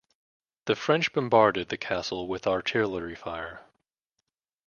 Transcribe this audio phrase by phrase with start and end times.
[0.65, 3.63] The French bombarded the castle with artillery fire.